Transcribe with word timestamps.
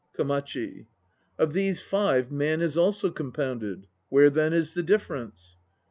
KOMACHI. 0.17 0.87
Of 1.37 1.53
these 1.53 1.79
five 1.79 2.31
man 2.31 2.63
also 2.75 3.09
is 3.09 3.13
compounded. 3.13 3.85
Where 4.09 4.31
then 4.31 4.51
is 4.51 4.73
the 4.73 4.81
difference? 4.81 5.57